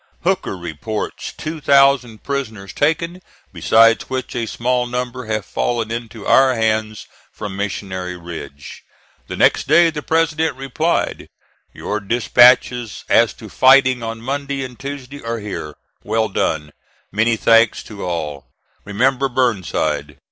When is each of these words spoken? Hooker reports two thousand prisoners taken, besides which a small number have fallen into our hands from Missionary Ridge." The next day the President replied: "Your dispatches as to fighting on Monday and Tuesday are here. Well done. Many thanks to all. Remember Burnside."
Hooker 0.23 0.57
reports 0.57 1.31
two 1.31 1.59
thousand 1.61 2.23
prisoners 2.23 2.73
taken, 2.73 3.21
besides 3.53 4.09
which 4.09 4.35
a 4.35 4.47
small 4.47 4.87
number 4.87 5.25
have 5.25 5.45
fallen 5.45 5.91
into 5.91 6.25
our 6.25 6.55
hands 6.55 7.05
from 7.31 7.55
Missionary 7.55 8.17
Ridge." 8.17 8.83
The 9.27 9.35
next 9.37 9.67
day 9.67 9.91
the 9.91 10.01
President 10.01 10.57
replied: 10.57 11.29
"Your 11.71 11.99
dispatches 11.99 13.05
as 13.09 13.31
to 13.35 13.47
fighting 13.47 14.01
on 14.01 14.21
Monday 14.23 14.63
and 14.63 14.79
Tuesday 14.79 15.21
are 15.23 15.37
here. 15.37 15.75
Well 16.03 16.29
done. 16.29 16.71
Many 17.11 17.35
thanks 17.37 17.83
to 17.83 18.03
all. 18.03 18.47
Remember 18.83 19.29
Burnside." 19.29 20.17